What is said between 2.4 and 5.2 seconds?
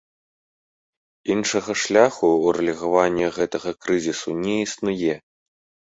ўрэгулявання гэтага крызісу не існуе.